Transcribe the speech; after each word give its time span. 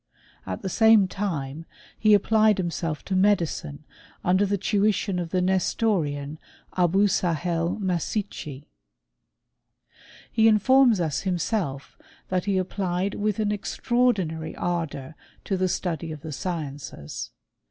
At 0.47 0.63
the 0.63 0.67
Same 0.67 1.07
time 1.07 1.65
he 1.95 2.15
applied 2.15 2.57
himself 2.57 3.05
to 3.05 3.15
medicine, 3.15 3.83
under 4.23 4.47
the 4.47 4.57
tuition 4.57 5.19
of 5.19 5.29
the 5.29 5.43
Nestorian, 5.43 6.39
Abou 6.73 7.07
Sahel 7.07 7.77
Masichi. 7.79 8.63
He 10.31 10.45
134 10.45 10.47
BtSTOftT 10.47 10.47
or 10.47 10.47
CHEMlSTRr. 10.47 10.53
informs 10.55 10.99
us 10.99 11.19
himself 11.21 11.97
that 12.29 12.45
he 12.45 12.57
applied 12.57 13.13
with 13.13 13.37
an 13.37 13.49
extraordU 13.51 14.25
nary 14.25 14.55
ardour 14.55 15.13
to 15.43 15.55
the 15.55 15.69
study 15.69 16.11
of 16.11 16.21
the 16.21 16.31
sciences. 16.31 17.29